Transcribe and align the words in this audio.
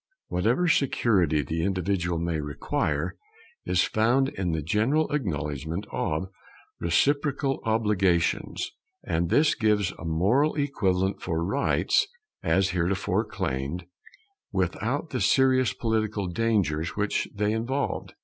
Whatever 0.29 0.67
security 0.67 1.43
the 1.43 1.63
individual 1.63 2.17
may 2.17 2.39
require 2.41 3.19
is 3.67 3.83
found 3.83 4.29
in 4.29 4.51
the 4.51 4.63
general 4.63 5.13
acknowledgment 5.13 5.85
of 5.91 6.27
reciprocal 6.79 7.59
obligations; 7.65 8.71
and 9.03 9.29
this 9.29 9.53
gives 9.53 9.91
a 9.99 10.03
moral 10.03 10.55
equivalent 10.55 11.21
for 11.21 11.45
rights 11.45 12.07
as 12.41 12.69
hitherto 12.69 13.23
claimed, 13.29 13.85
without 14.51 15.11
the 15.11 15.21
serious 15.21 15.71
political 15.71 16.25
dangers 16.25 16.95
which 16.95 17.27
they 17.35 17.51
involved. 17.51 18.15